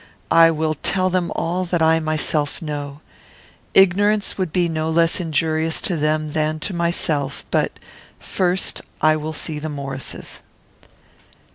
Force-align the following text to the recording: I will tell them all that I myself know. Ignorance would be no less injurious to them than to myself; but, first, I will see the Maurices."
I 0.31 0.49
will 0.49 0.73
tell 0.81 1.11
them 1.11 1.31
all 1.35 1.63
that 1.65 1.83
I 1.83 1.99
myself 1.99 2.59
know. 2.59 3.01
Ignorance 3.75 4.35
would 4.35 4.51
be 4.51 4.67
no 4.67 4.89
less 4.89 5.19
injurious 5.19 5.79
to 5.81 5.95
them 5.95 6.31
than 6.33 6.59
to 6.61 6.73
myself; 6.73 7.45
but, 7.51 7.73
first, 8.17 8.81
I 8.99 9.15
will 9.15 9.31
see 9.33 9.59
the 9.59 9.69
Maurices." 9.69 10.41